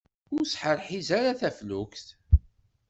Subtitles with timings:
[0.35, 2.07] Ur sḥerḥiz ara taflukt!